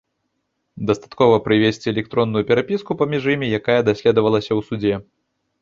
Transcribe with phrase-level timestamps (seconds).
[0.89, 4.95] Дастаткова прывесці электронную перапіску паміж імі, якая даследавалася ў судзе.